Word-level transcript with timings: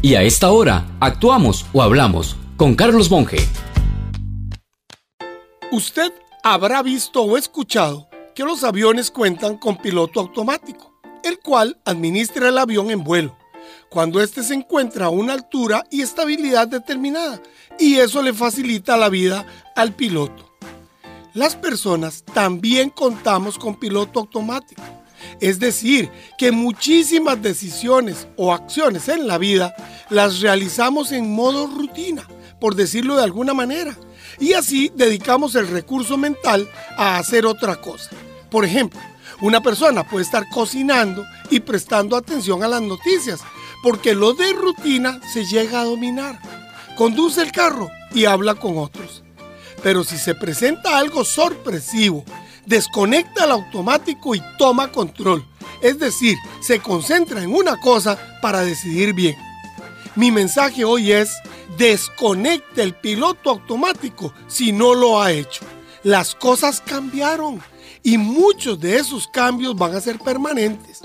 Y 0.00 0.14
a 0.14 0.22
esta 0.22 0.52
hora, 0.52 0.86
actuamos 1.00 1.66
o 1.72 1.82
hablamos 1.82 2.36
con 2.56 2.76
Carlos 2.76 3.10
Monge. 3.10 3.38
Usted 5.72 6.12
habrá 6.44 6.84
visto 6.84 7.22
o 7.22 7.36
escuchado 7.36 8.08
que 8.32 8.44
los 8.44 8.62
aviones 8.62 9.10
cuentan 9.10 9.58
con 9.58 9.76
piloto 9.76 10.20
automático, 10.20 10.92
el 11.24 11.40
cual 11.40 11.80
administra 11.84 12.48
el 12.48 12.58
avión 12.58 12.92
en 12.92 13.02
vuelo, 13.02 13.36
cuando 13.90 14.22
éste 14.22 14.44
se 14.44 14.54
encuentra 14.54 15.06
a 15.06 15.10
una 15.10 15.32
altura 15.32 15.82
y 15.90 16.02
estabilidad 16.02 16.68
determinada, 16.68 17.42
y 17.76 17.96
eso 17.96 18.22
le 18.22 18.32
facilita 18.32 18.96
la 18.96 19.08
vida 19.08 19.46
al 19.74 19.96
piloto. 19.96 20.54
Las 21.34 21.56
personas 21.56 22.22
también 22.32 22.90
contamos 22.90 23.58
con 23.58 23.74
piloto 23.74 24.20
automático 24.20 24.97
es 25.40 25.58
decir, 25.58 26.10
que 26.36 26.52
muchísimas 26.52 27.40
decisiones 27.40 28.26
o 28.36 28.52
acciones 28.52 29.08
en 29.08 29.26
la 29.26 29.38
vida 29.38 29.74
las 30.10 30.40
realizamos 30.40 31.12
en 31.12 31.34
modo 31.34 31.66
rutina, 31.66 32.26
por 32.60 32.74
decirlo 32.74 33.16
de 33.16 33.24
alguna 33.24 33.54
manera. 33.54 33.96
Y 34.38 34.52
así 34.52 34.92
dedicamos 34.94 35.54
el 35.54 35.68
recurso 35.68 36.16
mental 36.16 36.68
a 36.96 37.18
hacer 37.18 37.46
otra 37.46 37.76
cosa. 37.76 38.10
Por 38.50 38.64
ejemplo, 38.64 39.00
una 39.40 39.60
persona 39.60 40.08
puede 40.08 40.24
estar 40.24 40.48
cocinando 40.48 41.24
y 41.50 41.60
prestando 41.60 42.16
atención 42.16 42.62
a 42.62 42.68
las 42.68 42.82
noticias, 42.82 43.40
porque 43.82 44.14
lo 44.14 44.32
de 44.34 44.52
rutina 44.52 45.20
se 45.32 45.44
llega 45.44 45.80
a 45.80 45.84
dominar. 45.84 46.40
Conduce 46.96 47.42
el 47.42 47.52
carro 47.52 47.88
y 48.12 48.24
habla 48.24 48.54
con 48.56 48.78
otros. 48.78 49.22
Pero 49.82 50.02
si 50.02 50.18
se 50.18 50.34
presenta 50.34 50.98
algo 50.98 51.24
sorpresivo 51.24 52.24
desconecta 52.68 53.44
el 53.44 53.50
automático 53.50 54.34
y 54.34 54.42
toma 54.58 54.92
control. 54.92 55.44
Es 55.80 55.98
decir, 55.98 56.36
se 56.60 56.80
concentra 56.80 57.42
en 57.42 57.52
una 57.52 57.80
cosa 57.80 58.18
para 58.42 58.60
decidir 58.60 59.14
bien. 59.14 59.36
Mi 60.14 60.30
mensaje 60.30 60.84
hoy 60.84 61.12
es, 61.12 61.30
desconecte 61.78 62.82
el 62.82 62.94
piloto 62.94 63.50
automático 63.50 64.32
si 64.48 64.72
no 64.72 64.94
lo 64.94 65.20
ha 65.20 65.32
hecho. 65.32 65.64
Las 66.02 66.34
cosas 66.34 66.80
cambiaron 66.80 67.60
y 68.02 68.18
muchos 68.18 68.78
de 68.78 68.96
esos 68.96 69.26
cambios 69.28 69.74
van 69.76 69.94
a 69.94 70.00
ser 70.00 70.18
permanentes. 70.18 71.02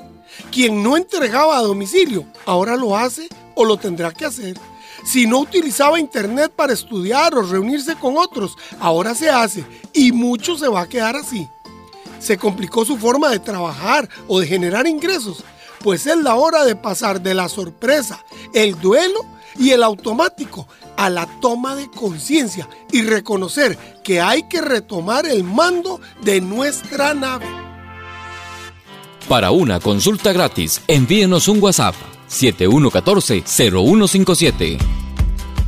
Quien 0.52 0.84
no 0.84 0.98
entregaba 0.98 1.58
a 1.58 1.62
domicilio, 1.62 2.26
ahora 2.46 2.76
lo 2.76 2.98
hace 2.98 3.30
o 3.56 3.66
lo 3.66 3.78
tendrá 3.78 4.12
que 4.12 4.26
hacer. 4.26 4.58
Si 5.04 5.28
no 5.28 5.40
utilizaba 5.40 6.00
internet 6.00 6.52
para 6.56 6.74
estudiar 6.74 7.36
o 7.36 7.42
reunirse 7.42 7.96
con 7.96 8.18
otros, 8.18 8.58
ahora 8.80 9.14
se 9.14 9.30
hace 9.30 9.66
y 9.94 10.12
mucho 10.12 10.58
se 10.58 10.68
va 10.68 10.82
a 10.82 10.90
quedar 10.90 11.16
así. 11.16 11.48
Se 12.20 12.38
complicó 12.38 12.86
su 12.86 12.98
forma 12.98 13.30
de 13.30 13.40
trabajar 13.40 14.08
o 14.28 14.40
de 14.40 14.48
generar 14.48 14.88
ingresos, 14.88 15.44
pues 15.80 16.08
es 16.08 16.18
la 16.18 16.36
hora 16.36 16.64
de 16.64 16.78
pasar 16.78 17.22
de 17.22 17.34
la 17.34 17.50
sorpresa, 17.50 18.24
el 18.54 18.80
duelo 18.80 19.26
y 19.60 19.72
el 19.72 19.84
automático 19.84 20.68
a 20.96 21.10
la 21.10 21.28
toma 21.42 21.76
de 21.76 21.90
conciencia 21.92 22.70
y 22.92 23.02
reconocer 23.02 23.78
que 24.04 24.22
hay 24.22 24.44
que 24.44 24.62
retomar 24.62 25.26
el 25.26 25.44
mando 25.44 26.00
de 26.22 26.40
nuestra 26.40 27.14
nave. 27.14 27.46
Para 29.28 29.52
una 29.52 29.80
consulta 29.80 30.32
gratis, 30.32 30.82
envíenos 30.88 31.48
un 31.48 31.62
WhatsApp 31.62 31.96
7114-0157. 32.30 34.78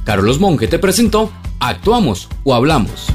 Carlos 0.03 0.39
Monge 0.39 0.67
te 0.67 0.79
presentó 0.79 1.31
Actuamos 1.59 2.27
o 2.43 2.53
Hablamos. 2.53 3.07